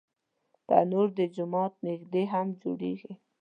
تنور 0.67 1.07
د 1.17 1.19
جومات 1.35 1.73
نږدې 1.87 2.23
هم 2.33 2.47
جوړېږي 2.61 3.11